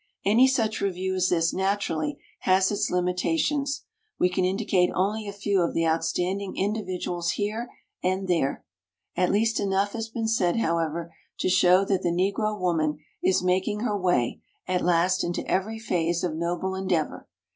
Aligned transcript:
Any 0.25 0.47
such 0.47 0.81
review 0.81 1.13
as 1.13 1.29
this 1.29 1.53
naturally 1.53 2.17
has 2.39 2.71
its 2.71 2.89
limitations. 2.89 3.83
We 4.17 4.29
can 4.29 4.43
indicate 4.43 4.89
only 4.95 5.27
a 5.27 5.31
few 5.31 5.61
of 5.61 5.75
the 5.75 5.85
outstanding 5.87 6.57
individuals 6.57 7.33
here 7.33 7.69
and 8.01 8.27
there. 8.27 8.65
At 9.15 9.29
least 9.29 9.59
enough 9.59 9.91
has 9.93 10.09
been 10.09 10.27
said, 10.27 10.55
however, 10.57 11.13
to 11.37 11.49
show 11.49 11.85
that 11.85 12.01
the 12.01 12.09
Negro 12.09 12.59
woman 12.59 12.97
is 13.21 13.43
making 13.43 13.81
her 13.81 13.95
way 13.95 14.41
at 14.67 14.81
last 14.81 15.23
into 15.23 15.45
every 15.47 15.77
phase 15.77 16.23
of 16.23 16.33
noble 16.35 16.75
en 16.75 16.87
deavor. 16.87 17.27